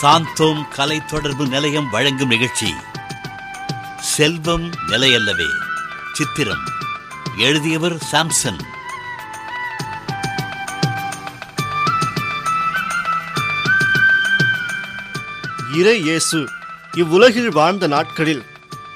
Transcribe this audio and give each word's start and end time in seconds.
சாந்தோம் 0.00 0.68
கலை 0.68 1.04
தொடர்பு 1.04 1.46
நிலையம் 1.46 1.90
வழங்கும் 1.90 2.28
நிகழ்ச்சி. 2.28 2.74
செல்வம் 4.00 4.70
நிலையல்லவே. 4.88 5.46
சித்திரம். 6.12 6.62
எழுதியவர் 7.36 7.96
சாம்சன். 8.12 8.58
இறை 15.74 16.00
இயேசு 16.00 16.48
இவ்வுலகில் 16.92 17.52
வாழ்ந்த 17.52 17.86
நாட்களில் 17.86 18.44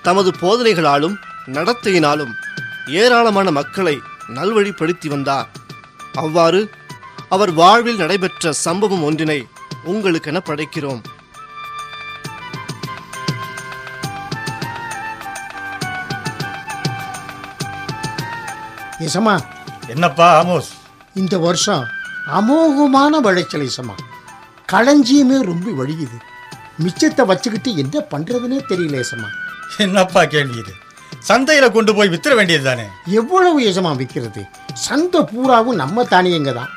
தமது 0.03 0.31
போதனைகளாலும் 0.31 1.17
நடத்தையினாலும் 1.47 2.33
ஏராளமான 2.87 3.51
மக்களை 3.51 4.01
நல்வழிப்படுத்தி 4.29 5.07
வந்தார். 5.07 5.49
அவ்வாறு 6.15 6.71
அவர் 7.29 7.53
வாழ்வில் 7.53 7.97
நடைபெற்ற 7.97 8.53
சம்பவம் 8.53 9.03
ஒன்றினை 9.03 9.47
உங்களுக்கென 9.93 10.39
படைக்கிறோம். 10.49 11.03
இசமா 19.07 19.35
என்னப்பா 19.93 20.27
ஆமோஸ்? 20.41 20.71
இந்த 21.21 21.35
வருஷம் 21.47 21.85
அமோகமான 22.39 23.19
விளைச்சல் 23.27 23.67
இசமா 23.71 23.95
களஞ்சியமே 24.73 25.37
ரொம்ப 25.51 25.69
வழியுது. 25.81 26.17
மிச்சத்தை 26.85 27.25
வச்சுக்கிட்டு 27.31 27.71
என்ன 27.83 27.97
பண்றதுன்னே 28.13 28.59
தெரியல 28.71 28.97
இசமா 29.05 29.29
என்னப்பா 29.85 30.23
கேள்வி 30.35 30.59
இது? 30.63 30.73
சந்தையில 31.29 31.67
கொண்டு 31.77 31.93
போய் 31.95 32.11
வித்துற 32.13 32.33
வேண்டியது 32.39 32.65
தானே? 32.69 32.87
எவ்வளவு 33.21 33.59
இசமா 33.71 33.93
விற்கிறது 34.01 34.43
சந்தை 34.87 35.21
பூராவும் 35.31 35.81
நம்ம 35.83 36.05
தானியங்க 36.13 36.53
தான் 36.59 36.73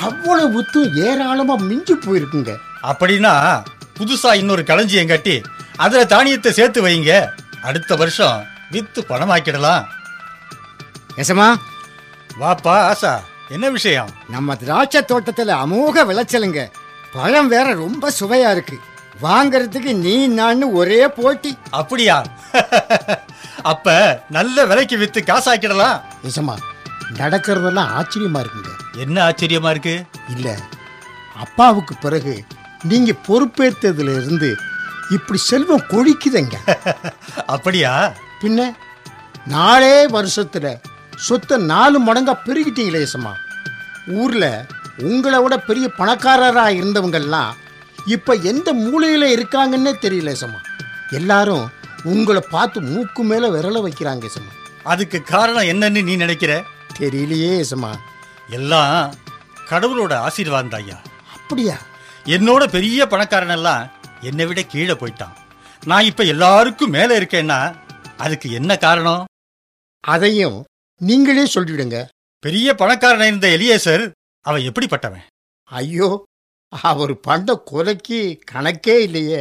அவ்வளவு 0.00 0.62
வித்தும் 0.62 0.94
ஏராளமா 0.94 1.54
மிஞ்சி 1.54 1.94
போயிருக்குங்க. 1.94 2.56
அப்படின்னா 2.82 3.62
புதுசா 3.98 4.34
இன்னொரு 4.34 4.64
களஞ்சியம் 4.64 5.06
கட்டி 5.06 5.42
அதுல 5.76 6.04
தானியத்தை 6.04 6.52
சேர்த்து 6.52 6.86
வைங்க. 6.86 7.26
அடுத்த 7.62 7.96
வருஷம் 7.96 8.44
வித்து 8.70 9.04
பணமாக்கிடலாம். 9.08 9.84
எசமா 11.16 11.54
வாப்பா 12.40 12.94
ஆசா 12.94 13.18
என்ன 13.48 13.70
விஷயம்? 13.70 14.10
நம்ம 14.28 14.54
திராட்சை 14.54 15.04
தோட்டத்துல 15.08 15.50
அமோக 15.50 16.04
விளைச்சலுங்க. 16.04 16.70
பழம் 17.12 17.48
வேற 17.48 17.72
ரொம்ப 17.72 18.12
சுவையா 18.20 18.50
இருக்கு. 18.50 18.78
வாங்கறதுக்கு 19.22 19.94
நீ 19.94 20.26
நான் 20.26 20.62
ஒரே 20.62 21.08
போட்டி. 21.08 21.58
அப்படியா? 21.70 22.24
அப்ப 23.62 24.22
நல்ல 24.30 24.66
விலைக்கு 24.66 24.98
வித்து 24.98 25.20
காசாக்கிடலாம். 25.20 26.00
இசமா 26.22 26.54
நடக்கிறதெல்லாம் 27.12 27.90
ஆச்சரியமா 27.94 28.40
இருக்குங்க. 28.40 28.72
என்ன 28.96 29.24
ஆச்சரியமா 29.24 29.70
இருக்கு? 29.70 30.04
இல்ல 30.28 30.58
அப்பாவுக்கு 31.34 31.94
பிறகு 32.00 32.44
நீங்க 32.82 33.12
பொறுப்பேற்றதுல 33.28 34.16
இருந்து 34.16 34.56
இப்படி 35.10 35.38
செல்வம் 35.38 35.86
கொழிக்குதுங்க. 35.88 36.56
அப்படியா? 37.46 38.14
பின்ன 38.42 38.74
நாலே 39.46 40.06
வருஷத்துல 40.06 40.80
சொத்தை 41.16 41.58
நாலு 41.58 42.00
மடங்கா 42.00 42.34
பெருகிட்டீங்களே 42.46 43.00
இசமா 43.02 43.32
ஊர்ல 44.06 44.66
உங்களை 44.98 45.42
விட 45.42 45.56
பெரிய 45.58 45.90
பணக்காரரா 45.98 46.68
இருந்தவங்கெல்லாம் 46.68 47.52
இப்ப 48.06 48.34
எந்த 48.34 48.72
மூலையில 48.72 49.24
இருக்காங்கன்னே 49.24 49.94
தெரியல 50.00 50.30
இசமா 50.30 50.60
எல்லாரும் 51.10 51.70
உங்களை 52.02 52.42
பார்த்து 52.50 52.80
மூக்கு 52.80 53.24
மேல 53.24 53.48
விரல 53.50 53.88
வைக்கிறாங்க 53.88 54.24
இசமா 54.24 54.52
அதுக்கு 54.82 55.22
காரணம் 55.22 55.62
என்னன்னு 55.62 56.02
நீ 56.02 56.16
நினைக்கிற? 56.16 56.64
தெரியலையே 56.98 57.52
இசமா 57.64 57.92
எல்லாம் 58.56 59.14
கடவுளோட 59.70 60.12
ஆசீர்வாதம் 60.26 60.76
ஐயா. 60.80 60.96
அப்படியா? 61.34 61.76
என்னோட 62.36 62.62
பெரிய 62.74 63.06
பணக்காரன் 63.12 63.54
எல்லாம் 63.56 63.84
என்னை 64.28 64.44
விட 64.46 64.60
கீழே 64.72 64.94
போயிட்டான். 65.00 65.34
நான் 65.82 66.08
இப்ப 66.10 66.24
எல்லாருக்கும் 66.32 66.94
மேல 66.96 67.10
இருக்கேன்னா 67.20 67.60
அதுக்கு 68.24 68.48
என்ன 68.58 68.72
காரணம்? 68.84 69.24
அதையும் 70.04 70.58
நீங்களே 71.00 71.44
சொல்லிவிடுங்க 71.54 71.98
பெரிய 72.42 72.68
பணக்காரன் 72.82 73.28
இருந்த 73.30 73.48
எலியேசர் 73.56 74.04
அவன் 74.44 74.66
எப்படிப்பட்டவன்? 74.68 75.26
ஐயோ 75.70 76.08
அவர் 76.90 77.14
பண்ண 77.26 77.56
கொலைக்கு 77.70 78.20
கணக்கே 78.52 78.96
இல்லையே. 79.06 79.40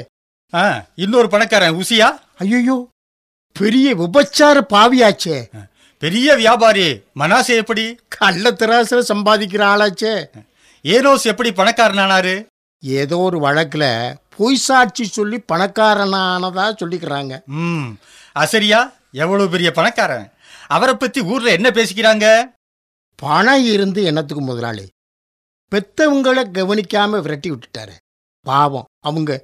இன்னொரு 1.04 1.28
பணக்காரன் 1.30 1.80
உசியா 1.82 2.10
ஐயோ 2.44 2.78
பெரிய 3.56 3.88
விபச்சார 3.96 4.58
பாவியாச்சே. 4.74 5.38
பெரிய 6.04 6.36
வியாபாரி 6.36 7.02
மனாசே 7.20 7.54
எப்படி? 7.56 7.84
கள்ள 8.08 8.52
திராசுல 8.52 9.02
சம்பாதிக்கிற 9.12 9.62
ஆளாச்சே. 9.74 10.14
ஏனோஸ் 10.84 11.24
எப்படி 11.24 11.50
பணக்காரனானாரு? 11.50 12.34
ஏதோ 12.80 13.18
ஒரு 13.18 13.38
வழக்குல 13.40 14.16
பொய் 14.38 14.56
சாட்சி 14.56 15.06
சொல்லி 15.06 15.38
பணக்காரனானதா 15.52 16.66
சொல்லிக்கிறாங்க. 16.82 17.34
ம் 17.46 17.90
அசரியா 18.36 18.80
எவ்வளவு 19.12 19.50
பெரிய 19.50 19.72
பணக்காரன்? 19.72 20.28
அவரை 20.68 20.96
பத்தி 20.96 21.22
ஊர்ல 21.22 21.52
என்ன 21.52 21.70
பேசிக்கிறாங்க? 21.70 22.26
பணம் 23.16 23.66
இருந்து 23.66 24.04
என்னத்துக்கு 24.04 24.44
முதலாளி? 24.44 24.86
பெத்தவங்களை 25.72 26.44
கவனிக்காம 26.58 27.22
விரட்டி 27.22 27.52
விட்டுட்டாரு. 27.52 27.96
பாவம் 28.46 28.90
அவங்க 29.00 29.44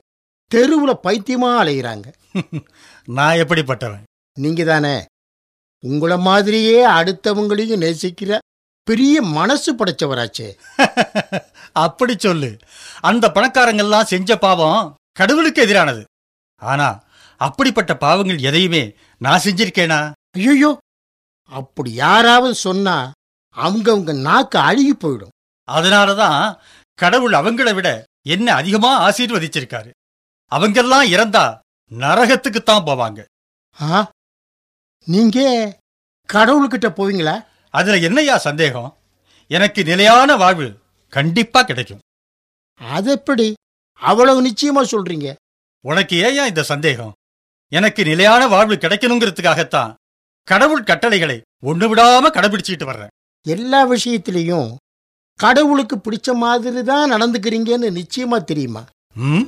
தெருவுல 0.51 0.93
பைத்தியமா 1.03 1.51
அலைகிறாங்க 1.61 2.07
நான் 3.17 3.35
எப்படிப்பட்டவன்? 3.35 4.03
நீங்க 4.37 4.63
தானே 4.63 5.05
உங்கள 5.87 6.19
மாதிரியே 6.19 6.87
அடுத்தவங்களையும் 6.87 7.81
நேசிக்கிற 7.81 8.37
பெரிய 8.83 9.21
மனசு 9.21 9.75
படைச்சவராச்சே. 9.75 10.57
அப்படி 11.71 12.15
சொல்லு. 12.17 12.57
அந்த 12.99 13.27
பணக்காரங்கெல்லாம் 13.27 14.01
செஞ்ச 14.01 14.37
பாவம் 14.37 14.95
கடவுளுக்கு 15.11 15.65
எதிரானது. 15.65 16.03
ஆனா 16.61 17.03
அப்படிப்பட்ட 17.37 17.97
பாவங்கள் 17.97 18.39
எதையுமே 18.39 18.95
நான் 19.17 19.41
செஞ்சிருக்கேனா? 19.43 20.11
ஐயோ 20.31 20.77
அப்படி 21.49 21.93
யாராவது 21.93 22.55
சொன்னா 22.55 23.11
அவங்க 23.55 23.91
அவங்க 23.91 24.13
நாக்கு 24.13 24.59
அழுகி 24.59 24.93
போயிடும். 24.93 25.57
அதனாலதான் 25.71 26.57
கடவுள் 26.93 27.31
அவங்கள 27.31 27.73
விட 27.73 28.05
என்ன 28.27 28.53
அதிகமா 28.53 29.09
ஆசீர்வதிச்சிருக்காரு. 29.09 29.89
அவங்கெல்லாம் 30.55 31.07
இறந்தா 31.07 31.59
நரகத்துக்குத்தான் 31.91 32.85
போவாங்க. 32.85 33.25
ஆ? 33.81 34.09
நீங்க 35.07 35.39
கடவுள்கிட்ட 36.29 36.87
போவீங்களா? 36.89 37.45
அதுல 37.69 37.97
என்னையா 37.97 38.37
சந்தேகம்? 38.37 38.97
எனக்கு 39.47 39.83
நிலையான 39.83 40.35
வாழ்வு 40.35 40.77
கண்டிப்பா 41.09 41.61
கிடைக்கும். 41.61 41.99
அது 42.81 43.11
எப்படி? 43.11 43.53
அவ்வளவு 43.93 44.47
நிச்சயமா 44.47 44.83
சொல்றீங்க. 44.91 45.35
உனக்கு 45.81 46.15
ஏயா 46.15 46.45
இந்த 46.45 46.63
சந்தேகம்? 46.63 47.13
எனக்கு 47.71 48.03
நிலையான 48.03 48.47
வாழ்வு 48.47 48.75
கிடைக்கணுங்கிறதுக்காகத்தான் 48.75 49.95
கடவுள் 50.43 50.83
கட்டளைகளை 50.83 51.41
ஒண்ணு 51.63 51.87
விடாம 51.89 52.29
கடைபிடிச்சிட்டு 52.29 52.83
வர்றேன். 52.83 53.11
எல்லா 53.45 53.91
விஷயத்திலையும் 53.91 54.75
கடவுளுக்கு 55.39 55.95
பிடிச்ச 55.95 56.33
மாதிரி 56.33 56.83
தான் 56.83 57.11
நடந்துக்கிறீங்கன்னு 57.11 57.89
நிச்சயமா 57.99 58.43
தெரியுமா? 58.43 58.83
ம்? 59.15 59.45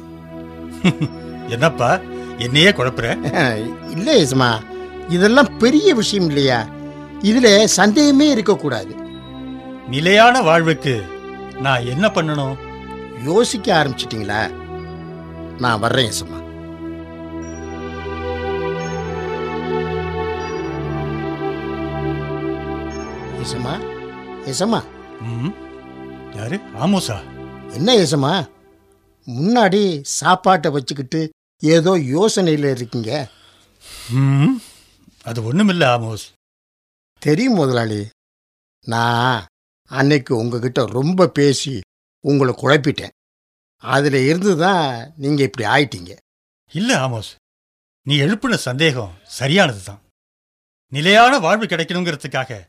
என்னப்பா? 1.50 2.00
என்னையே 2.38 2.70
குழப்புற? 2.72 3.08
இல்ல 3.96 4.24
இஸ்மா 4.24 4.71
இதெல்லாம் 5.10 5.58
பெரிய 5.58 5.94
விஷயம் 5.94 6.28
இல்லையா? 6.28 6.68
இதுல 7.22 7.64
சந்தேகமே 7.64 8.30
இருக்கக்கூடாது. 8.30 8.96
நிலையான 9.90 10.42
வாழ்வுக்கு 10.42 11.04
நான் 11.60 11.86
என்ன 11.86 12.08
பண்ணணும்? 12.08 12.58
யோசிக்க 13.24 13.84
ஆரம்பிச்சிட்டீங்களா? 13.84 14.52
நான் 15.58 15.80
வர்றேன் 15.80 16.12
இசமா 16.12 16.40
இசமா 23.42 23.74
இசமா 24.46 24.84
ம்? 25.22 25.54
யாரு? 26.36 26.60
ஆமோசா 26.80 27.18
என்ன 27.74 27.96
இசமா 27.96 28.48
முன்னாடி 29.28 30.00
சாப்பாட்டை 30.02 30.72
வச்சுக்கிட்டு 30.72 31.30
ஏதோ 31.60 31.98
யோசனையில் 31.98 32.70
இருக்கீங்க. 32.72 33.28
ம்? 34.12 34.62
அது 35.24 35.54
ஒண்ணுமில்ல 35.54 35.86
ஆமோஸ். 35.96 36.34
தெரியும் 37.20 37.54
முதலாளி. 37.54 38.10
நான் 38.86 39.46
அன்னைக்கு 39.86 40.38
உங்ககிட்ட 40.38 40.86
ரொம்ப 40.86 41.28
பேசி 41.28 41.82
உங்களை 42.20 42.54
குழப்பிட்டேன். 42.54 43.10
அதில் 43.78 44.14
இருந்து 44.14 44.58
தான் 44.58 45.14
நீங்கள் 45.18 45.46
இப்படி 45.46 45.68
ஆயிட்டீங்க. 45.70 46.18
இல்ல 46.72 46.98
ஆமோஸ். 46.98 47.36
நீ 48.02 48.18
எழுப்பின 48.18 48.56
சந்தேகம் 48.56 49.16
சரியானதுதான். 49.40 50.00
நிலையான 50.90 51.40
வாழ்வு 51.40 51.66
கிடைக்கணுங்கிறதுக்காக 51.66 52.68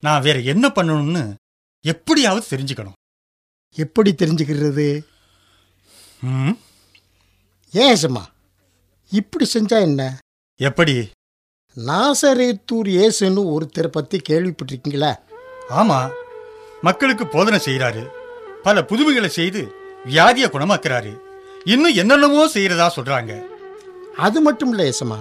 நான் 0.00 0.22
வேற 0.22 0.40
என்ன 0.40 0.68
பண்ணணும்னு 0.68 1.34
எப்படியாவது 1.80 2.56
தெரிஞ்சுக்கணும். 2.56 2.96
எப்படி 3.72 4.12
தெரிஞ்சுக்கிறது? 4.12 5.04
ம்? 6.20 6.50
ஏன் 7.72 7.96
இசமா 7.96 8.26
இப்படி 9.10 9.50
செஞ்சா 9.54 9.80
என்ன? 9.80 10.18
எப்படி? 10.56 11.10
நாசரேத்தூர் 11.76 12.88
இயேசுன்னு 12.96 13.42
ஒருத்தரை 13.54 13.86
பற்றி 13.86 14.20
கேள்விப்பட்டிருக்கீங்களா? 14.28 15.10
ஆமா. 15.70 15.98
மக்களுக்கு 16.82 17.26
போதனை 17.26 17.58
செய்யறாரு 17.64 18.02
பல 18.62 18.82
புதுமைகளை 18.82 19.26
செய்து 19.28 19.60
வியாதியை 20.04 20.48
குணமாக்குறாரு. 20.50 21.12
இன்னும் 21.64 21.94
என்னென்னமோ 21.94 22.44
செய்யறதா 22.54 22.86
சொல்றாங்க. 22.96 23.32
அது 24.16 24.40
மட்டும் 24.40 24.70
இல்லை 24.70 24.84
ஏசமா 24.92 25.18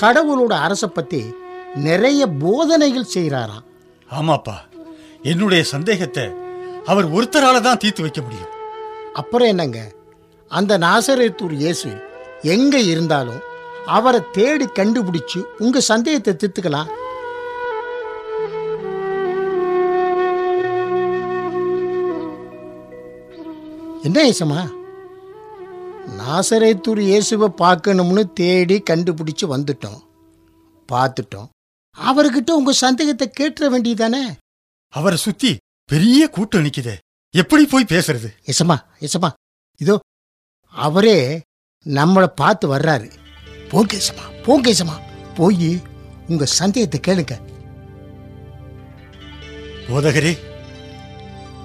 கடவுளோட 0.00 0.52
அரசை 0.66 0.88
பத்தி 0.88 1.20
நிறைய 1.88 2.26
போதனைகள் 2.42 3.12
செய்கிறாராம் 3.14 3.66
ஆமாப்பா. 4.10 4.56
என்னுடைய 5.22 5.62
சந்தேகத்தை 5.64 6.26
அவர் 6.86 7.06
ஒருத்தரால 7.16 7.60
தான் 7.60 7.80
தீர்த்து 7.82 8.02
வைக்க 8.02 8.20
முடியும். 8.22 8.52
அப்புறம் 9.12 9.48
என்னங்க? 9.48 9.80
அந்த 10.50 10.78
நாசரேத்தூர் 10.78 11.56
இயேசு 11.62 11.90
எங்க 12.54 12.76
இருந்தாலும் 12.92 13.40
அவரை 13.86 14.20
தேடி 14.32 14.66
கண்டுபிடிச்சு 14.78 15.40
உங்க 15.58 15.80
சந்தேகத்தை 15.80 16.32
தீர்த்துக்கலாம். 16.34 16.90
என்ன 24.06 24.18
ஏசமா 24.32 24.60
நாசரேத்தூர் 26.18 27.00
இயேசுவை 27.08 27.48
பார்க்கணும்னு 27.62 28.22
தேடி 28.32 28.82
கண்டுபிடிச்சு 28.90 29.46
வந்துட்டோம். 29.54 30.00
பார்த்துட்டோம். 30.88 31.48
அவர்கிட்ட 31.96 32.50
உங்க 32.50 32.72
சந்தேகத்தை 32.72 33.26
கேட்டுற 33.38 33.64
வேண்டியதானே 33.74 34.22
அவரை 34.88 35.18
சுத்தி 35.24 35.50
பெரிய 35.88 36.28
கூட்டம் 36.28 36.64
நிக்குதே. 36.64 36.96
எப்படி 37.34 37.66
போய் 37.66 37.92
பேசுறது? 37.92 38.28
எசமா 38.52 38.76
எசமா 39.06 39.30
இதோ 39.80 39.96
அவரே 40.74 41.18
நம்மளை 41.86 42.28
பார்த்து 42.40 42.66
வர்றாரு. 42.76 43.08
போங்க 43.70 44.72
எசமா 44.72 45.00
போய் 45.34 45.82
உங்க 46.28 46.44
சந்தேகத்தை 46.44 47.00
கேளுங்க. 47.00 47.40
போதகரே 49.88 50.38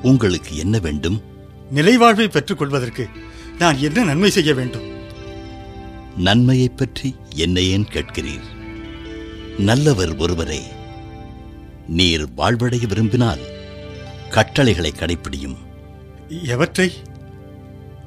உங்களுக்கு 0.02 0.57
என்ன 0.57 0.80
வேண்டும்? 0.80 1.22
நிலைவாழ்வை 1.75 2.28
பெற்றுக் 2.28 2.57
கொள்வதற்கு 2.57 3.07
நான் 3.60 3.78
என்ன 3.78 4.04
நன்மை 4.04 4.30
செய்ய 4.30 4.54
வேண்டும்? 4.54 4.94
நன்மையைப் 6.18 6.78
பற்றி 6.78 7.16
என்னை 7.36 7.69
ஏன் 7.69 7.88
கேட்கிறீர்? 7.92 8.44
நல்லவர் 9.57 10.16
ஒருவரே 10.16 10.62
நீர் 11.88 12.28
வாழ்வடைய 12.38 12.88
விரும்பினால் 12.88 13.40
கட்டளைகளை 14.30 14.92
கடைப்பிடியும். 14.92 15.57
எவற்றை? 16.44 16.94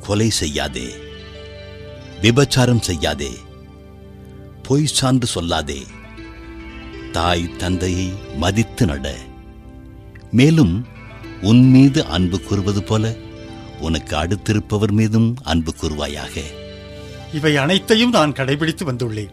கொலை 0.01 0.31
செய்யாதே 0.31 0.89
விபச்சாரம் 2.23 2.81
செய்யாதே 2.81 3.31
பொய் 4.69 4.87
சான்று 4.87 5.29
சொல்லாதே. 5.35 5.87
தாய் 7.13 7.57
தந்தையை 7.57 8.13
மதித்து 8.37 8.87
நட. 8.87 9.15
மேலும் 10.31 10.87
உன் 11.43 11.71
மீது 11.71 12.05
அன்பு 12.05 12.41
கூறுவது 12.41 12.83
போல 12.83 13.17
உனக்கு 13.81 14.17
அடுத்திருப்பவர் 14.17 14.91
மீதும் 14.91 15.37
அன்பு 15.43 15.75
கூறுவாயாக. 15.81 16.43
இவை 17.33 17.57
அனைத்தையும் 17.57 18.11
நான் 18.11 18.33
கடைபிடித்து 18.33 18.85
வந்துள்ளேன். 18.85 19.31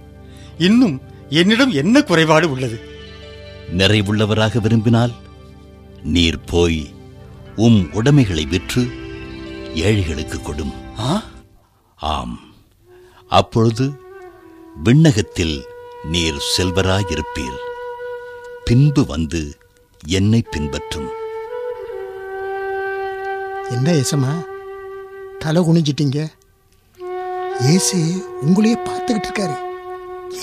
இன்னும் 0.57 1.01
என்னிடம் 1.29 1.71
என்ன 1.71 2.03
குறைபாடு 2.03 2.51
உள்ளது? 2.51 2.79
நிறைவுள்ளவராக 3.77 4.61
விரும்பினால் 4.61 5.13
நீர் 6.03 6.43
போய் 6.43 6.93
உம் 7.55 7.93
உடைமைகளை 7.93 8.45
விற்று 8.45 8.87
ஏழைகளுக்கு 9.73 10.37
கொடும். 10.37 10.99
ஆ? 10.99 11.23
ஆம். 11.95 12.39
அப்பொழுது 13.29 14.03
விண்ணகத்தில் 14.83 15.65
நீர் 16.03 16.43
செல்வராயிருப்பீர். 16.57 17.57
பின்பு 18.65 19.05
வந்து 19.05 19.57
என்னை 20.07 20.43
பின்பற்றும். 20.51 21.09
என்ன 23.69 23.91
ஏசமா 23.91 24.45
தலை 25.39 25.61
குனிஞ்சிட்டீங்க? 25.61 26.27
ஏசு 27.61 28.27
உங்களையே 28.41 28.55
பார்த்துக்கிட்டு 28.55 29.07
இருக்காரு 29.07 29.57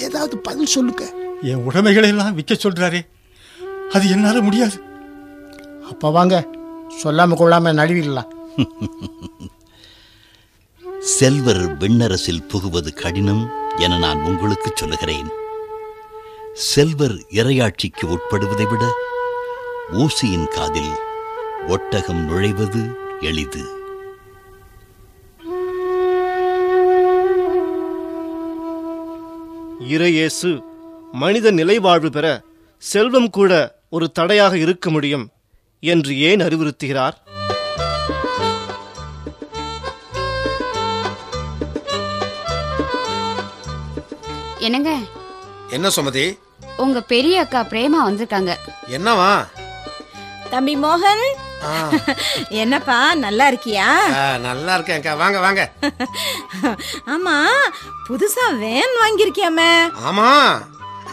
ஏதாவது 0.00 0.38
பதில் 0.38 0.67
சொல்லுங்க. 0.67 1.12
என் 1.43 1.64
உடைமைகளை 1.64 2.08
எல்லாம் 2.08 2.34
விற்க 2.34 2.55
சொல்றாரே. 2.55 3.06
அது 3.93 4.08
என்னால 4.08 4.40
முடியாது. 4.40 4.81
அப்ப 5.90 6.11
வாங்க. 6.11 6.49
சொல்லாம 7.02 7.34
கொள்ளாம 7.34 7.73
நழுவிடலாம். 7.73 8.56
செல்வர் 11.00 11.76
விண்ணரசில் 11.76 12.49
புகுவது 12.49 12.94
கடினம். 12.94 13.61
என 13.78 13.98
நான் 13.98 14.20
உங்களுக்கு 14.20 14.72
சொல்லுகிறேன். 14.74 15.28
செல்வர் 16.52 17.24
இரையாட்சிக்கு 17.30 18.16
உட்படுவதை 18.16 18.70
விட 18.70 18.84
ஊசியின் 19.92 20.48
காதில் 20.48 20.92
ஒட்டகம் 21.69 22.30
நுழைவது 22.30 22.94
எளிது. 23.20 23.80
இறையேசு 29.88 30.62
மனித 31.12 31.50
நிலைவாழ்வு 31.50 32.10
பெற 32.10 32.44
செல்வம் 32.78 33.30
கூட 33.30 33.80
ஒரு 33.90 34.12
தடையாக 34.12 34.56
இருக்க 34.56 34.90
முடியும் 34.90 35.30
என்று 35.80 36.19
ஏன் 36.19 36.40
அறிவுறுத்துகிறார்? 36.40 37.12
என்னங்க? 44.62 44.90
என்ன 45.70 45.88
சுமதி? 45.88 46.24
உங்க 46.76 47.00
பெரிய 47.02 47.40
அக்கா 47.40 47.60
பிரேமா 47.62 48.00
வந்திருக்காங்க. 48.02 48.52
என்னவா? 48.88 49.32
தம்பி 50.50 50.76
மோகன்? 50.76 51.24
ஆ, 51.66 51.72
என்னப்பா 52.62 53.14
நல்லா 53.14 53.44
இருக்கியா? 53.50 53.86
நல்லா 54.38 54.72
இருக்கேன்க்கா 54.78 55.16
வாங்க 55.16 55.38
வாங்க. 55.40 55.62
ஆமா 57.14 57.36
புதுசா 58.08 58.46
வேன் 58.58 58.98
வாங்கியிருக்கியாமே. 59.02 59.70
ஆமா. 60.08 60.30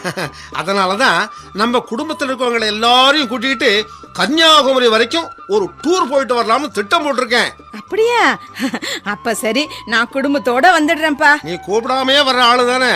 அதனாலதான் 0.60 1.20
நம்ம 1.52 1.80
குடும்பத்தில் 1.80 2.28
இருக்கவங்களை 2.28 2.66
எல்லாரையும் 2.66 3.28
கூட்டிக்கிட்டு 3.28 3.72
கன்னியாகுமரி 4.20 4.88
வரைக்கும் 4.92 5.28
ஒரு 5.54 5.64
டூர் 5.82 6.08
போயிட்டு 6.08 6.34
வரலாம்னு 6.38 6.68
திட்டம் 6.76 7.04
போட்டிருக்கேன். 7.04 7.50
அப்படியா? 7.78 8.22
அப்ப 9.12 9.34
சரி 9.42 9.62
நான் 9.92 10.10
குடும்பத்தோட 10.14 10.66
வந்துடுறேன்ப்பா. 10.76 11.30
நீ 11.46 11.54
கூப்பிடாமையே 11.66 12.20
வர்ற 12.28 12.42
ஆளு 12.48 12.64
தானே. 12.70 12.92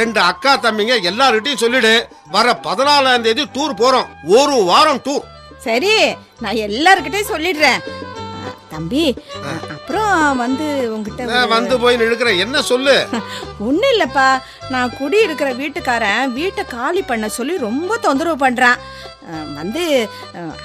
ரெண்டு 0.00 0.20
அக்கா 0.30 0.52
தம்பிங்க 0.64 0.96
எல்லார்கிட்டயும் 1.10 1.62
சொல்லிடு. 1.62 1.94
வர 2.34 2.56
பதினாலாம் 2.66 3.24
தேதி 3.26 3.46
டூர் 3.56 3.80
போறோம். 3.82 4.10
ஒரு 4.40 4.58
வாரம் 4.70 5.02
டூர் 5.06 5.24
சரி 5.66 5.94
நான் 6.44 6.60
எல்லார்கிட்டயும் 6.66 7.32
சொல்லிடுறேன். 7.34 7.80
தம்பி 8.76 9.04
அப்புறம் 9.70 10.14
வந்து 10.36 10.66
உங்ககிட்ட 10.90 11.44
வந்து 11.48 11.76
போய் 11.78 11.96
நிற்கிற 11.96 12.32
என்ன 12.40 12.62
சொல்லு? 12.62 12.94
ஒண்ணும் 13.66 13.92
இல்லப்பா. 13.92 14.28
நான் 14.70 14.96
குடி 14.96 15.18
இருக்கிற 15.22 15.48
வீட்டுக்காரன் 15.54 16.32
வீட்டை 16.32 16.64
காலி 16.68 17.02
பண்ண 17.02 17.28
சொல்லி 17.30 17.56
ரொம்ப 17.58 17.98
தொந்தரவு 17.98 18.38
பண்றான். 18.38 18.78
அஹ், 19.28 19.48
வந்து 19.54 19.84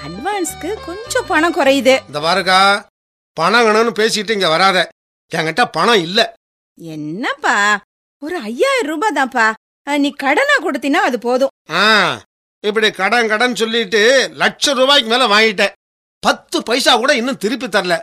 அட்வான்ஸ்க்கு 0.04 0.70
கொஞ்சம் 0.84 1.26
பணம் 1.26 1.54
குறையுது. 1.54 1.94
இந்த 2.08 2.20
பாருக்கா 2.20 2.58
பணம் 3.36 3.64
வேணும்னு 3.66 3.98
பேசிட்டு 3.98 4.30
இங்க 4.30 4.48
வராத. 4.48 4.78
என்கிட்ட 5.32 5.64
பணம் 5.70 6.02
இல்ல. 6.02 6.20
என்னப்பா? 6.78 7.56
ஒரு 8.22 8.36
ஐயாயிரம் 8.42 8.90
ரூபாய் 8.90 9.16
தான்ப்பா. 9.16 9.46
நீ 9.86 10.10
கடனா 10.18 10.56
கொடுத்தினா 10.60 11.00
அது 11.02 11.18
போதும். 11.18 11.52
இப்படி 12.64 12.90
கடன் 12.92 13.28
கடன் 13.28 13.54
சொல்லிட்டு 13.54 14.02
லட்சம் 14.34 14.76
ரூபாய்க்கு 14.76 15.10
மேல 15.10 15.26
வாங்கிட்டேன். 15.28 15.72
பத்து 16.22 16.62
பைசா 16.62 16.96
கூட 16.96 17.14
இன்னும் 17.14 17.36
திருப்பி 17.36 17.66
தரல. 17.66 18.00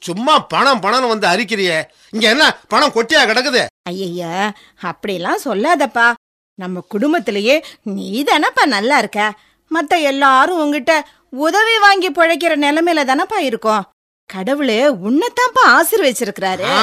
சும்மா 0.00 0.38
பணம் 0.38 0.80
பணம் 0.80 1.08
வந்து 1.08 1.28
அரிக்கிறியே. 1.28 1.84
இங்க 2.10 2.28
என்ன 2.28 2.58
பணம் 2.68 2.92
கொட்டியா 2.94 3.22
கிடக்குது? 3.26 3.66
ஐயா 3.82 4.52
அப்படிலாம் 4.82 5.44
சொல்லாதப்பா. 5.44 6.12
நம்ம 6.54 6.80
குடும்பத்திலேயே 6.88 7.64
நீ 7.82 8.22
தானப்பா 8.22 8.66
நல்லா 8.66 8.98
இருக்க. 8.98 9.34
மத்த 9.74 10.02
எல்லாரும் 10.02 10.58
உங்ககிட்ட 10.58 11.08
உதவி 11.30 11.78
வாங்கி 11.78 12.10
பிழைக்கிற 12.10 12.56
நிலைமையில 12.64 13.04
தானப்பா 13.04 13.36
இருக்கோம். 13.36 13.86
கடவுளே 14.26 14.94
உன்னைத்தான்ப்பா 14.94 15.64
ஆசீர்வச்சிருக்கிறாரு. 15.66 16.62
ஆ, 16.62 16.82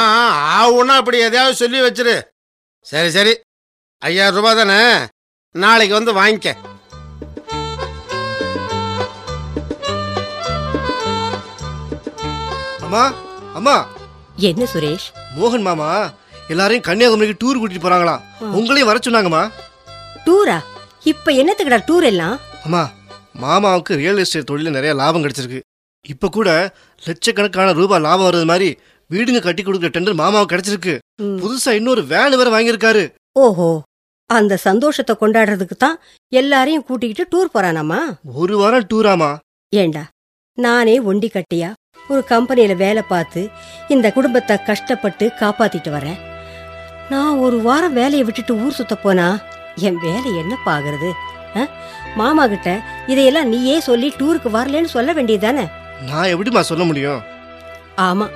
ஆ 0.56 0.72
ஒன்னா 0.72 0.98
இப்படி 0.98 1.18
எதையாவது 1.18 1.56
சொல்லி 1.56 1.80
வச்சிரு. 1.82 2.22
சரி 2.86 3.10
சரி. 3.10 3.40
ஐயாயிரம் 3.98 4.36
ரூபாய் 4.36 4.56
தானே? 4.56 5.08
நாளைக்கு 5.52 6.04
வந்து 6.04 6.14
வாங்கிக்க. 6.14 6.56
அம்மா 12.90 13.02
அம்மா. 13.58 13.74
என்ன 14.50 14.64
சுரேஷ்? 14.72 15.06
மோகன் 15.38 15.66
மாமா 15.66 15.90
எல்லாரையும் 16.54 16.86
கன்னியாகுமரிக்கு 16.88 17.42
டூர் 17.42 17.60
கூட்டிட்டு 17.62 17.84
போறாங்களாம். 17.84 18.22
உங்களையும் 18.58 18.90
வர 18.90 19.00
சொன்னாங்கம்மா. 19.06 19.42
டூரா 20.26 20.56
இப்ப 21.12 21.32
என்னத்துக்குடா 21.42 21.80
டூர் 21.90 22.06
எல்லாம்? 22.12 22.36
அம்மா 22.66 22.82
மாமாவுக்கு 23.44 24.00
ரியல் 24.02 24.22
எஸ்டேட் 24.24 24.50
தொழில 24.52 24.74
நிறைய 24.78 24.94
லாபம் 25.02 25.24
கிடைச்சிருக்கு. 25.26 25.60
இப்ப 26.06 26.30
கூட 26.38 26.50
லட்சக்கணக்கான 27.08 27.76
ரூபாய் 27.80 28.04
லாபம் 28.08 28.28
வர்றது 28.28 28.48
மாதிரி 28.54 28.70
வீடுங்க 29.10 29.42
கட்டி 29.48 29.64
கொடுக்குற 29.64 29.92
டெண்டர் 29.98 30.22
மாமாவுக்கு 30.24 30.54
கிடைச்சிருக்கு. 30.54 30.96
புதுசா 31.44 31.74
இன்னொரு 31.80 32.04
வேன் 32.14 32.40
வேற 32.42 32.50
வாங்கியிருக்காரு. 32.56 33.04
ஓஹோ 33.44 33.70
அந்த 34.30 34.58
சந்தோஷத்தை 34.68 35.16
கொண்டாடுறதுக்கு 35.22 35.78
தான் 35.78 36.00
எல்லாரையும் 36.32 36.88
கூட்டிக்கிட்டு 36.90 37.26
டூர் 37.34 37.54
போறானாமா 37.56 38.02
ஒரு 38.44 38.56
வாரம் 38.64 38.90
டூராமா 38.94 39.32
ஏண்டா 39.74 40.04
நானே 40.58 40.96
ஒண்டி 41.10 41.28
கட்டியா? 41.34 41.70
ஒரு 42.10 42.26
கம்பெனியில 42.30 42.76
வேலை 42.76 43.02
பார்த்து 43.08 43.50
இந்த 43.88 44.12
குடும்பத்தை 44.12 44.58
கஷ்டப்பட்டு 44.64 45.32
காப்பாத்திட்டு 45.40 45.90
வரேன். 45.90 46.20
நான் 47.10 47.38
ஒரு 47.38 47.62
வாரம் 47.62 47.94
வேலையை 47.94 48.24
விட்டுட்டு 48.24 48.58
ஊர் 48.58 48.74
சுத்த 48.74 48.96
போனா 48.96 49.28
என் 49.76 49.98
வேலை 49.98 50.36
என்னப்பா 50.38 50.78
ஆகுறது 50.78 51.10
ஆ? 51.56 51.68
மாமா 52.16 52.48
கிட்ட 52.48 52.70
இதையெல்லாம் 53.08 53.48
நீயே 53.48 53.80
சொல்லி 53.80 54.14
டூருக்கு 54.20 54.50
வரலன்னு 54.50 54.86
சொல்ல 54.86 55.14
வேண்டியதுதானே? 55.14 55.66
நான் 56.02 56.26
எப்படிம்மா 56.26 56.60
சொல்ல 56.60 56.84
முடியும்? 56.84 57.22
ஆமா. 57.98 58.28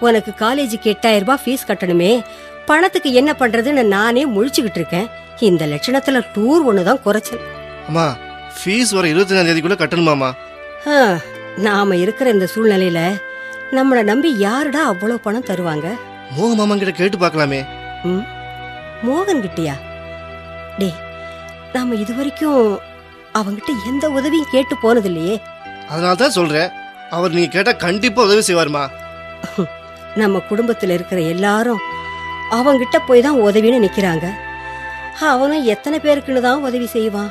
உனக்கு 0.00 0.32
காலேஜுக்கு 0.38 0.92
எட்டாயிரம் 0.92 1.18
ரூபாய் 1.18 1.42
ஃபீஸ் 1.44 1.68
கட்டணுமே. 1.68 2.22
பணத்துக்கு 2.66 3.12
என்ன 3.12 3.32
பண்றதுன்னு 3.32 3.82
நானே 3.82 4.26
முழிச்சுக்கிட்டு 4.26 4.80
இருக்கேன். 4.80 5.08
இந்த 5.40 5.66
லட்சணத்துல 5.66 6.22
டூர் 6.34 6.66
ஒண்ணுதான் 6.68 7.02
குறைச்சல். 7.02 7.42
அம்மா 7.88 8.06
ஃபீஸ் 8.56 8.94
வர 8.94 9.08
இருபத்தஞ்சாம் 9.08 9.48
தேதிக்குள்ள 9.48 9.78
கட்டணுமாமா 9.78 10.30
நாம 11.58 11.96
இருக்கிற 11.96 12.30
இந்த 12.30 12.46
சூழ்நிலையில 12.54 13.00
நம்மளை 13.72 14.02
நம்பி 14.02 14.38
யாருடா 14.38 14.82
அவ்வளவு 14.84 15.20
பணம் 15.20 15.48
தருவாங்க? 15.50 15.86
மோக 16.36 16.54
மாமா 16.54 16.74
கிட்ட 16.74 16.92
கேட்டு 16.92 17.18
பார்க்கலாமே. 17.18 17.60
ம். 18.04 18.24
மோகன் 19.06 19.42
கிட்டயா? 19.44 19.74
டே 20.78 20.88
நாம 21.74 21.94
இது 21.94 22.12
வரைக்கும் 22.14 22.62
அவங்கிட்ட 23.34 23.72
எந்த 23.86 24.04
உதவியும் 24.10 24.52
கேட்டு 24.52 24.74
போனது 24.76 25.08
இல்லையே 25.10 25.34
அதனால 25.90 26.14
தான் 26.14 26.36
சொல்றேன். 26.38 26.70
அவர் 27.10 27.34
நீங்க 27.34 27.50
கேட்டா 27.52 27.72
கண்டிப்பா 27.84 28.22
உதவி 28.22 28.42
செய்வாருமா? 28.48 28.84
நம்ம 30.16 30.40
குடும்பத்துல 30.50 30.94
இருக்கிற 30.98 31.20
எல்லாரும் 31.34 31.82
அவங்கிட்ட 32.50 32.98
போய் 33.06 33.22
தான் 33.22 33.40
உதவின்னு 33.40 33.84
நிக்கிறாங்க. 33.86 34.26
அவனும் 35.32 35.64
எத்தனை 35.64 35.98
பேருக்குன்னு 36.00 36.40
தான் 36.40 36.64
உதவி 36.68 36.86
செய்வான்? 36.86 37.30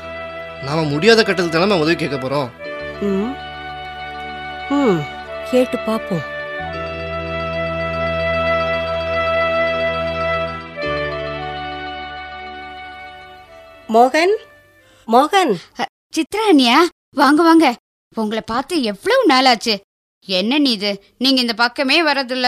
நாம 0.66 0.84
முடியாத 0.84 1.20
கட்டத்தில் 1.24 1.56
தானே 1.56 1.82
உதவி 1.84 1.96
கேட்க 1.96 2.18
போறோம். 2.18 2.48
ம். 3.02 3.32
ம். 4.70 5.00
கேட்டு 5.52 5.78
பாப்போம். 5.86 6.26
மோகன்? 13.90 14.34
மோகன்? 15.08 15.54
சித்ரா 16.16 16.44
அண்ணியா? 16.52 16.78
வாங்க 17.16 17.44
வாங்க. 17.44 17.68
உங்களை 18.16 18.44
பார்த்து 18.46 18.84
எவ்வளவு 18.84 19.24
நாளாச்சு? 19.30 19.76
என்ன 20.26 20.58
நீ 20.58 20.72
இது? 20.72 20.92
நீங்க 21.18 21.42
இந்த 21.42 21.54
பக்கமே 21.54 21.98
வரதில்ல. 22.06 22.48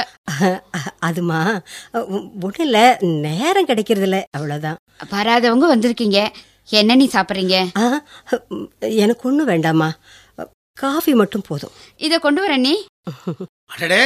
அதுமா 1.05 1.39
ஒன்றும் 2.43 2.65
இல்லை 2.67 2.97
நேரம் 3.01 3.65
கிடைக்கிறது 3.65 4.07
இல்ல 4.07 4.19
அவ்வளோதான் 4.37 4.79
வராதவங்க 5.11 5.67
வந்திருக்கீங்க. 5.75 6.19
என்ன 6.71 6.95
நீ 6.95 7.09
சாப்பிடுறீங்க? 7.13 7.55
எனக்கு 8.79 9.29
ஒன்றும் 9.29 9.45
வேண்டாமா 9.45 9.87
காஃபி 10.79 11.13
மட்டும் 11.13 11.45
போதும். 11.47 11.73
இத 11.97 12.13
கொண்டு 12.19 12.41
வர 12.41 12.53
நீ. 12.57 12.73
அடடே 13.71 14.03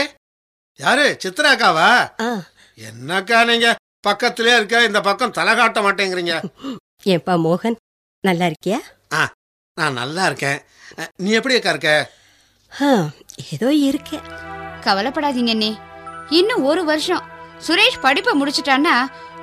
யாரு? 0.80 1.06
சித்ராக்காவா 1.24 1.90
ஆ. 2.22 2.30
என்னக்கா 2.78 3.40
நீங்க? 3.46 3.70
பக்கத்திலே 4.00 4.56
இருக்க 4.56 4.84
இந்த 4.84 5.00
பக்கம் 5.02 5.32
தலை 5.32 5.54
காட்ட 5.56 5.82
மாட்டேங்கிறீங்க. 5.82 6.34
ஏன்பா 7.06 7.34
மோகன் 7.46 7.78
நல்லா 8.24 8.46
இருக்கியா? 8.46 8.80
நான் 9.78 9.94
நல்லா 9.94 10.24
இருக்கேன். 10.26 10.60
நீ 11.16 11.30
எப்படி 11.32 11.56
அக்கா 11.56 11.70
இருக்க? 11.70 11.92
ஆ 12.72 12.90
ஏதோ 13.54 13.70
இருக்கேன் 13.82 14.26
கவலைப்படாதீங்க 14.86 15.54
நீ 15.56 15.70
இன்னும் 16.30 16.64
ஒரு 16.64 16.82
வருஷம். 16.86 17.24
சுரேஷ் 17.68 18.02
படிப்பை 18.02 18.34
முடிச்சிட்டான்னா 18.40 18.96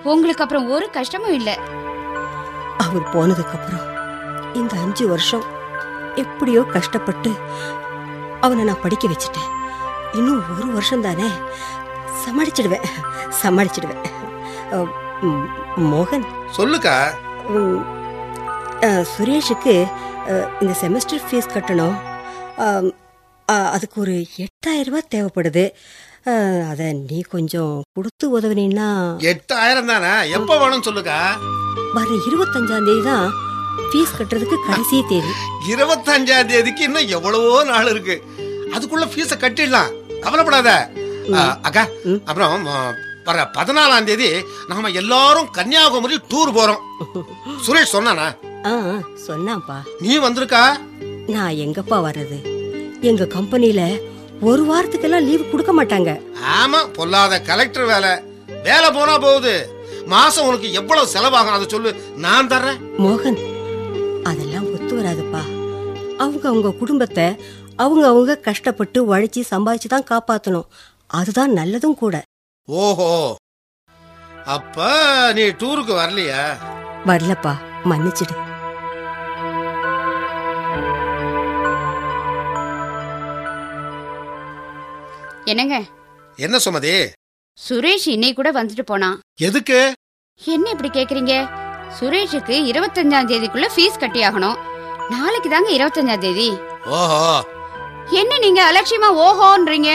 உங்களுக்கு 0.04 0.42
அப்புறம் 0.42 0.68
ஒரு 0.70 0.86
கஷ்டமும் 0.90 1.34
இல்ல. 1.34 1.50
அவர் 2.84 3.10
போனதுக்கு 3.14 3.56
அப்புறம் 3.58 3.86
இந்த 4.54 4.74
அஞ்சு 4.76 5.06
வருஷம் 5.08 5.44
எப்படியோ 6.22 6.62
கஷ்டப்பட்டு 6.76 7.30
அவனை 8.46 8.64
நான் 8.68 8.82
படிக்க 8.84 9.04
வச்சுட்டேன். 9.12 9.50
இன்னும் 10.18 10.42
ஒரு 10.52 10.68
வருஷம் 10.76 11.06
தானே 11.06 11.28
சமாளிச்சிடுவேன். 12.22 12.86
சமாளிச்சிடுவேன் 13.42 14.02
மோகன். 15.92 16.26
சொல்லுக்கா. 16.58 16.94
சுரேஷுக்கு 19.12 19.74
இந்த 20.60 20.72
செமஸ்டர் 20.82 21.26
ஃபீஸ் 21.28 21.54
கட்டணும். 21.54 21.96
அதுக்கு 23.74 23.96
ஒரு 24.04 24.14
எட்டாயிரம் 24.44 24.88
ரூபாய் 24.88 25.12
தேவைப்படுது 25.14 25.64
அதை 26.70 26.86
நீ 27.10 27.18
கொஞ்சம் 27.34 27.74
கொடுத்து 27.96 28.24
உதவுனீன்னா. 28.38 28.88
எட்டாயிரம் 29.32 29.90
தானே 29.92 30.12
எப்ப 30.38 30.58
வேணும்னு 30.62 30.88
சொல்லுக்கா. 30.88 31.20
வர 31.94 32.08
இருபத்தஞ்சாம் 32.28 32.86
தேதி 32.88 33.02
தான் 33.10 33.28
ஃபீஸ் 33.90 34.16
கட்டுறதுக்கு 34.18 34.56
கடைசி 34.66 34.98
தேதி. 35.10 35.32
இருபத்தஞ்சாம் 35.72 36.48
தேதிக்கு 36.50 36.82
இன்னும் 36.88 37.12
எவ்வளவோ 37.16 37.62
நாள் 37.70 37.90
இருக்கு. 37.92 38.16
அதுக்குள்ள 38.74 39.06
ஃபீஸ 39.12 39.32
கட்டிடலாம். 39.44 39.90
கவலைப்படாத. 40.24 40.70
அக்கா. 41.66 41.84
அப்புறம் 42.28 42.68
வர 43.24 43.42
பதினாலாம் 43.56 44.06
தேதி 44.08 44.28
நாம 44.70 44.90
எல்லாரும் 45.00 45.50
கன்னியாகுமரி 45.56 46.16
டூர் 46.30 46.54
போறோம். 46.56 46.84
சுரேஷ் 47.66 47.94
சொன்னானா? 47.96 48.28
சொன்னான்ப்பா. 49.26 49.76
நீ 50.04 50.12
வந்திருக்கா? 50.26 50.62
நான் 51.34 51.58
எங்கப்பா 51.64 51.98
வர்றது? 52.06 52.38
எங்க 53.10 53.26
கம்பெனில 53.36 53.82
ஒரு 54.48 54.62
வாரத்துக்கெல்லாம் 54.70 55.26
லீவ் 55.28 55.50
கொடுக்க 55.50 55.72
மாட்டாங்க. 55.78 56.10
ஆமா 56.60 56.80
பொல்லாத 56.96 57.40
கலெக்டர் 57.50 57.90
வேலை. 57.92 58.12
வேலை 58.68 58.88
போனா 58.90 59.14
போகுது. 59.26 59.54
மாசம் 60.12 60.46
உனக்கு 60.48 60.68
எவ்வளவு 60.80 61.12
செலவாகும்? 61.14 61.56
அதை 61.56 61.66
சொல்லு. 61.74 61.90
நான் 62.24 62.50
தர்றேன். 62.52 62.80
மோகன் 63.04 63.38
அவங்க 66.20 66.48
அவங்க 66.48 66.70
குடும்பத்தை 66.72 67.26
அவங்க 67.76 68.02
அவங்க 68.06 68.32
கஷ்டப்பட்டு 68.36 68.98
உழைச்சி 69.10 69.40
சம்பாதிச்சு 69.50 69.88
தான் 69.88 70.08
காப்பாத்தணும். 70.10 70.68
அதுதான் 71.06 71.52
நல்லதும் 71.52 71.94
கூட. 71.94 72.16
ஓஹோ. 72.68 73.10
அப்ப 74.44 74.86
நீ 75.32 75.42
டூருக்கு 75.60 75.94
வரலையா? 76.00 76.42
வரலப்பா. 77.06 77.52
மன்னிச்சிடு. 77.84 78.36
என்னங்க? 85.44 85.76
என்ன 86.36 86.56
சுமதி? 86.64 86.94
சுரேஷ் 87.58 88.08
இன்னைக்கு 88.08 88.38
கூட 88.42 88.50
வந்துட்டு 88.52 88.82
போனான் 88.82 89.16
எதுக்கு? 89.38 89.78
என்ன 90.40 90.70
இப்படி 90.70 90.90
கேக்குறீங்க? 90.90 91.34
சுரேஷுக்கு 91.98 92.56
இருபத்தஞ்சாம் 92.70 93.30
தேதிக்குள்ள 93.30 93.68
ஃபீஸ் 93.74 93.98
கட்டி 93.98 94.20
ஆகணும் 94.26 94.58
நாளைக்கு 95.10 95.48
தாங்க 95.50 95.70
இருபத்தஞ்சாம் 95.70 96.18
தேதி. 96.18 96.48
ஓஹோ. 96.84 97.22
என்ன 98.10 98.38
நீங்க 98.38 98.72
அலட்சியமா 98.72 99.08
ஓஹோன்றீங்க? 99.24 99.90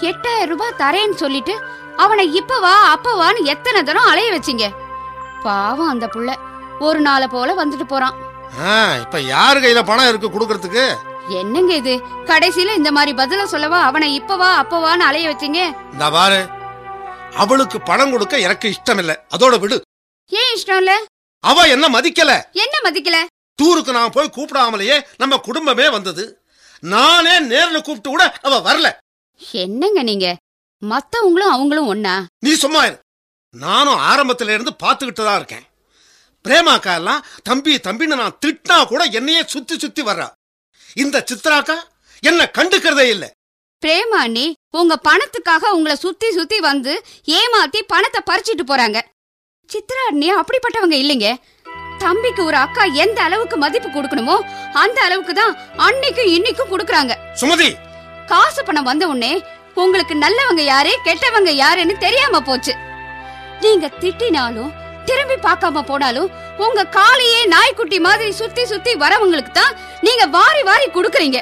எட்டாயிரம் 0.00 0.48
ரூபாய் 0.48 0.78
தரேன்னு 0.78 1.14
சொல்லிட்டு 1.14 1.54
அவனை 1.96 2.32
இப்ப 2.32 2.58
வா 2.58 2.90
அப்ப 2.90 3.14
வான்னு 3.14 3.44
எத்தனை 3.44 3.82
தரம் 3.82 4.06
அலைய 4.06 4.30
வச்சீங்க? 4.32 4.66
பாவம் 5.42 5.88
அந்த 5.88 6.06
புள்ள. 6.06 6.30
ஒரு 6.78 7.00
நாளை 7.00 7.28
போல 7.28 7.54
வந்துட்டு 7.54 7.84
போறான். 7.84 8.14
ஆ, 8.60 8.96
இப்ப 8.96 9.20
யாரு 9.20 9.60
கையில 9.60 9.82
பணம் 9.84 10.08
இருக்கு 10.08 10.28
குடுக்கறதுக்கு? 10.30 10.84
என்னங்க 11.28 11.74
இது? 11.74 11.94
கடைசியில 12.24 12.74
இந்த 12.74 12.92
மாதிரி 12.92 13.12
பதில 13.16 13.44
சொல்லவா? 13.44 13.82
அவனை 13.82 14.14
இப்ப 14.14 14.36
வா 14.36 14.56
அப்ப 14.56 14.80
வான்னு 14.80 15.00
அலைய 15.00 15.28
வச்சீங்க? 15.28 15.60
இந்த 15.92 16.10
பாரு. 16.10 16.40
அவளுக்கு 17.36 17.80
பணம் 17.80 18.10
கொடுக்க 18.10 18.38
எனக்கு 18.38 18.68
இஷ்டம் 18.68 18.98
இல்ல 18.98 19.24
அதோட 19.36 19.60
விடு. 19.60 19.82
ஏன் 20.30 20.52
இஷ்டம் 20.56 20.76
இல்ல 20.76 20.92
அவ 21.44 21.68
என்ன 21.68 21.88
மதிக்கல. 21.88 22.32
என்ன 22.52 22.76
மதிக்கல? 22.84 23.16
டூருக்கு 23.58 23.92
நான் 23.92 24.10
போய் 24.10 24.34
கூப்பிடாமலேயே 24.36 24.96
நம்ம 25.16 25.36
குடும்பமே 25.36 25.88
வந்தது. 25.88 26.24
நானே 26.80 27.34
நேர்ல 27.50 27.78
கூப்பிட்டு 27.82 28.10
கூட 28.10 28.24
அவ 28.42 28.54
வரல. 28.66 28.88
என்னங்க 29.52 30.02
நீங்க? 30.02 30.26
மத்தவங்களும் 30.82 31.52
அவங்களும் 31.54 31.90
ஒன்னா 31.94 32.14
நீ 32.38 32.54
சும்மா 32.54 32.84
இரு. 32.84 32.98
நானும் 33.54 34.02
ஆரம்பத்துல 34.10 34.54
இருந்து 34.54 34.72
பாத்துக்கிட்டு 34.82 35.24
தான் 35.24 35.36
இருக்கேன். 35.36 35.64
பிரேமாக்கா 36.44 36.94
எல்லாம் 36.94 37.24
தம்பி 37.42 37.74
தம்பின்னு 37.76 38.20
நான் 38.22 38.38
திட்டினா 38.46 38.86
கூட 38.86 39.04
என்னையே 39.04 39.42
சுத்தி 39.46 39.78
சுத்தி 39.78 40.02
வர்றா. 40.02 40.26
இந்த 40.94 41.24
சித்ராக்கா 41.30 41.76
என்ன 42.22 42.50
கண்டுக்கிறதே 42.58 43.06
இல்ல. 43.14 43.24
பிரேமா 43.82 44.18
அண்ணி 44.26 44.46
உங்க 44.70 44.94
பணத்துக்காக 45.08 45.70
உங்களை 45.76 45.96
சுத்தி 45.96 46.32
சுத்தி 46.32 46.60
வந்து 46.60 46.92
ஏமாத்தி 47.38 47.80
பணத்தை 47.86 48.20
பறிச்சிட்டு 48.30 48.64
போறாங்க. 48.66 49.00
சித்ரா 49.70 50.02
அண்ணி 50.08 50.28
அப்படிப்பட்டவங்க 50.34 50.96
இல்லைங்க. 51.02 51.28
தம்பிக்கு 52.04 52.42
ஒரு 52.48 52.56
அக்கா 52.64 52.84
எந்த 53.04 53.18
அளவுக்கு 53.26 53.56
மதிப்பு 53.64 53.88
கொடுக்கணுமோ 53.90 54.36
அந்த 54.82 54.98
அளவுக்கு 55.06 55.34
தான் 55.40 55.52
அன்னைக்கும் 55.86 56.32
இன்னைக்கும் 56.36 56.70
கொடுக்கறாங்க. 56.72 57.12
சுமதி! 57.40 57.68
காசு 58.30 58.60
பணம் 58.66 58.88
வந்த 58.90 59.04
உடனே 59.12 59.32
உங்களுக்கு 59.82 60.14
நல்லவங்க 60.24 60.62
யாரு 60.72 60.92
கெட்டவங்க 61.06 61.52
யாருன்னு 61.62 61.94
தெரியாம 62.04 62.40
போச்சு. 62.48 62.72
நீங்க 63.64 63.86
திட்டினாலும் 64.02 64.72
திரும்பி 65.08 65.36
பார்க்காம 65.46 65.82
போனாலும் 65.88 66.28
உங்க 66.64 66.84
காலையே 66.96 67.40
நாய்க்குட்டி 67.54 67.98
மாதிரி 68.06 68.30
சுத்தி 68.40 68.62
சுத்தி 68.72 68.92
வரவங்களுக்கு 69.02 69.52
தான் 69.52 69.74
நீங்க 70.06 70.24
வாரி 70.36 70.62
வாரி 70.68 70.86
கொடுக்கறீங்க. 70.96 71.40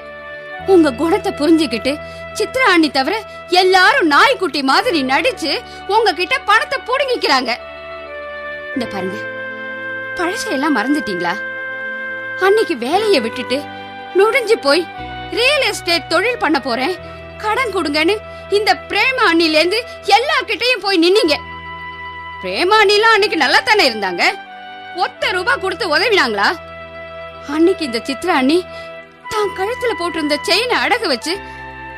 உங்க 0.74 0.94
குணத்தை 1.00 1.30
புரிஞ்சுக்கிட்டு 1.40 1.92
சித்ரா 2.38 2.66
அண்ணி 2.74 2.88
தவிர 2.96 3.14
எல்லாரும் 3.62 4.10
நாய்க்குட்டி 4.14 4.62
மாதிரி 4.72 5.00
நடிச்சு 5.12 5.52
உங்ககிட்ட 5.94 6.34
பணத்தை 6.50 6.78
புடுங்கிக்கிறாங்க. 6.88 7.50
இந்த 8.74 8.86
பாருங்க. 8.94 9.18
பழசையெல்லாம் 10.18 10.76
மறந்துட்டீங்களா? 10.78 11.34
அன்னைக்கு 12.46 12.74
வேலையை 12.86 13.20
விட்டுட்டு 13.24 13.58
நுழைஞ்சு 14.18 14.56
போய் 14.66 14.82
ரியல் 15.38 15.66
எஸ்டேட் 15.70 16.10
தொழில் 16.12 16.42
பண்ண 16.42 16.58
போறேன். 16.60 16.94
கடன் 17.42 17.74
கொடுங்கன்னு 17.76 18.14
இந்த 18.56 18.70
பிரேமா 18.90 19.24
அண்ணில 19.30 19.58
இருந்து 19.60 19.78
எல்லார்கிட்டயும் 20.16 20.84
போய் 20.84 21.02
நின்னீங்க. 21.04 21.36
பிரேமா 22.42 22.76
அண்ணிலாம் 22.82 23.14
அன்னைக்கு 23.16 23.38
நல்லா 23.44 23.60
தானே 23.68 23.84
இருந்தாங்க? 23.90 24.22
ஒத்த 25.04 25.30
ரூபாய் 25.36 25.62
கொடுத்து 25.62 25.86
உதவினாங்களா? 25.94 26.48
அன்னைக்கு 27.54 27.84
இந்த 27.84 28.00
சித்ரா 28.08 28.34
அண்ணி 28.40 28.58
தான் 29.32 29.54
கழுத்துல 29.58 29.92
போட்டிருந்த 30.00 30.36
செயினை 30.48 30.76
அடகு 30.84 31.06
வச்சு 31.12 31.32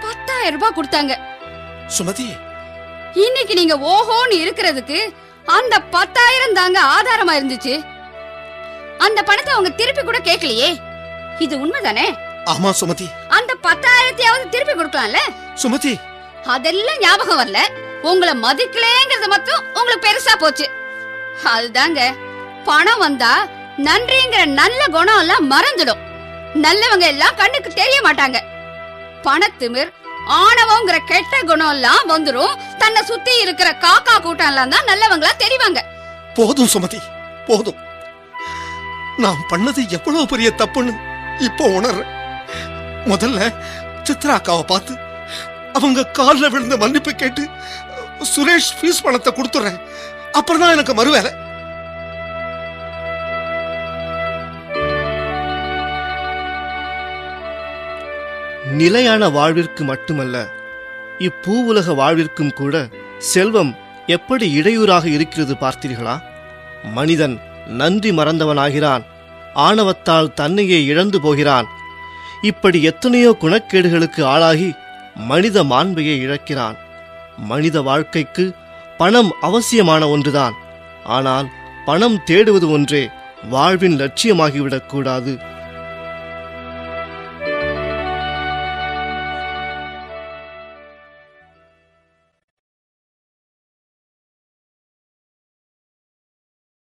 பத்தாயிரம் 0.04 0.56
ரூபாய் 0.56 0.76
கொடுத்தாங்க. 0.76 1.14
சுமதி. 1.96 2.28
இன்னைக்கு 3.24 3.54
நீங்க 3.54 3.74
ஓஹோன்னு 3.94 4.36
இருக்கிறதுக்கு 4.44 5.00
அந்த 5.56 5.74
பத்தாயிரம் 5.96 6.56
தாங்க 6.60 6.78
ஆதாரமா 6.94 7.34
இருந்துச்சு. 7.38 7.74
அந்த 8.98 9.22
பணத்தை 9.22 9.52
அவங்க 9.52 9.70
திருப்பி 9.70 10.02
கூட 10.02 10.18
கேட்கலையே 10.18 10.78
இது 11.38 11.58
உண்மைதானே? 11.58 12.16
ஆமா 12.44 12.70
சுமதி. 12.80 13.06
அந்த 13.28 13.56
பத்தாயிரத்தையாவது 13.62 14.48
திருப்பி 14.48 14.72
கொடுக்கலாம்ல? 14.72 15.16
சுமதி. 15.62 16.00
அதெல்லாம் 16.44 16.98
ஞாபகம் 16.98 17.38
வரல. 17.38 17.58
உங்களை 18.02 18.34
மதிக்கலேங்கிறது 18.34 19.28
மட்டும் 19.28 19.64
உங்களுக்கு 19.74 20.08
பெருசா 20.08 20.36
போச்சு. 20.38 20.70
அதுதாங்க 21.44 22.14
பணம் 22.64 22.98
வந்தா 22.98 23.46
நன்றிங்கிற 23.76 24.46
நல்ல 24.46 24.86
குணம் 24.86 25.18
எல்லாம் 25.18 25.50
மறந்துடும். 25.50 26.02
நல்லவங்க 26.54 27.00
எல்லாம் 27.00 27.34
கண்ணுக்கு 27.36 27.70
தெரிய 27.70 28.00
மாட்டாங்க. 28.02 28.40
பணத்திமிர் 29.22 29.92
ஆணவங்கிற 30.28 30.98
கெட்ட 31.06 31.40
குணம் 31.40 31.68
எல்லாம் 31.68 32.08
வந்துரும். 32.08 32.54
தன்னை 32.78 33.02
சுத்தி 33.02 33.40
இருக்கிற 33.40 33.70
காக்கா 33.70 34.20
கூட்டம் 34.20 34.46
எல்லாம் 34.46 34.68
தான் 34.68 34.86
நல்லவங்களா 34.86 35.30
தெரிவாங்க. 35.38 35.80
போதும் 36.34 36.68
சுமதி. 36.74 36.98
போதும். 37.46 37.76
நான் 39.22 39.46
பண்ணது 39.50 39.80
எவ்வளவு 39.96 40.24
பெரிய 40.26 40.48
தப்புன்னு 40.58 40.92
இப்போ 41.46 41.64
உணர்றேன். 41.78 42.10
முதல்ல 43.12 43.38
சித்ரா 44.06 44.34
அக்காவை 44.38 44.64
பார்த்து 44.72 44.94
அவங்க 45.78 46.10
காலில் 46.18 46.52
விழுந்த 46.54 46.76
மன்னிப்பு 46.82 47.12
கேட்டு 47.14 47.42
சுரேஷ் 48.34 48.74
ஃபீஸ் 48.78 49.04
பணத்தை 49.06 49.30
கொடுத்துறேன். 49.36 49.80
அப்புறம் 50.38 50.62
தான் 50.62 50.74
எனக்கு 50.76 50.94
மறுவேலை 50.98 51.32
நிலையான 58.80 59.28
வாழ்விற்கு 59.28 59.82
மட்டுமல்ல 59.84 60.36
இப்பூவுலக 61.26 61.94
வாழ்விற்கும் 62.00 62.54
கூட 62.60 62.76
செல்வம் 63.32 63.72
எப்படி 64.16 64.46
இடையூறாக 64.58 65.06
இருக்கிறது 65.16 65.54
பார்த்தீர்களா? 65.54 66.14
மனிதன் 66.96 67.36
நன்றி 67.66 68.10
மறந்தவனாகிறான். 68.10 69.02
ஆணவத்தால் 69.54 70.32
தன்னையே 70.32 70.84
இழந்து 70.84 71.20
போகிறான். 71.20 71.66
இப்படி 72.42 72.82
எத்தனையோ 72.82 73.36
குணக்கேடுகளுக்கு 73.40 74.22
ஆளாகி 74.22 74.72
மனித 75.14 75.64
மாண்பையை 75.64 76.20
இழக்கிறான். 76.20 76.76
மனித 77.36 77.82
வாழ்க்கைக்கு 77.82 78.52
பணம் 78.98 79.32
அவசியமான 79.40 80.08
ஒன்றுதான். 80.08 80.54
ஆனால் 81.04 81.50
பணம் 81.84 82.20
தேடுவது 82.26 82.70
ஒன்றே 82.70 83.08
வாழ்வின் 83.50 84.00
லட்சியமாகிவிடக்கூடாது. 84.00 84.86
கூடாது 84.86 85.38